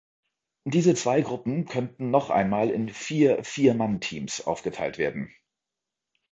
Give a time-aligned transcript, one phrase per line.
[0.63, 5.31] Diese zwei Gruppen könnten noch einmal in vier Vier-Mann-Teams aufgeteilt werden.